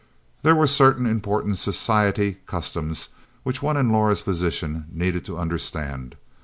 [0.41, 3.09] There were certain important "society" customs
[3.43, 6.15] which one in Laura's position needed to understand.